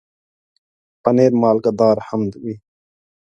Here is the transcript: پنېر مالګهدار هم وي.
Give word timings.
پنېر 1.03 1.31
مالګهدار 1.41 1.97
هم 2.07 2.21
وي. 2.43 2.55